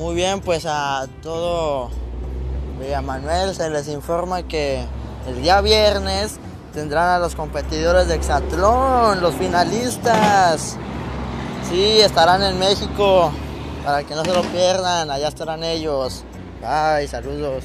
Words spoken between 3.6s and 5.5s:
les informa que el